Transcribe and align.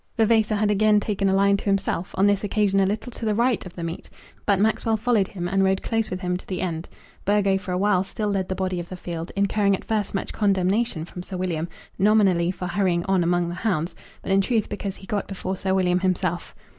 Vavasor 0.17 0.55
had 0.55 0.71
again 0.71 0.99
taken 0.99 1.29
a 1.29 1.33
line 1.35 1.57
to 1.57 1.65
himself, 1.65 2.15
on 2.17 2.25
this 2.25 2.43
occasion 2.43 2.79
a 2.79 2.87
little 2.87 3.11
to 3.11 3.23
the 3.23 3.35
right 3.35 3.63
of 3.67 3.75
the 3.75 3.83
meet; 3.83 4.09
but 4.47 4.57
Maxwell 4.59 4.97
followed 4.97 5.27
him 5.27 5.47
and 5.47 5.63
rode 5.63 5.83
close 5.83 6.09
with 6.09 6.23
him 6.23 6.37
to 6.37 6.47
the 6.47 6.59
end. 6.59 6.89
Burgo 7.23 7.55
for 7.59 7.71
a 7.71 7.77
while 7.77 8.03
still 8.03 8.29
led 8.29 8.49
the 8.49 8.55
body 8.55 8.79
of 8.79 8.89
the 8.89 8.97
field, 8.97 9.31
incurring 9.35 9.75
at 9.75 9.85
first 9.85 10.15
much 10.15 10.33
condemnation 10.33 11.05
from 11.05 11.21
Sir 11.21 11.37
William, 11.37 11.69
nominally 11.99 12.49
for 12.49 12.65
hurrying 12.65 13.05
on 13.05 13.23
among 13.23 13.47
the 13.47 13.53
hounds, 13.53 13.93
but 14.23 14.31
in 14.31 14.41
truth 14.41 14.69
because 14.69 14.95
he 14.95 15.05
got 15.05 15.27
before 15.27 15.55
Sir 15.55 15.71
William 15.75 15.99
himself. 15.99 16.55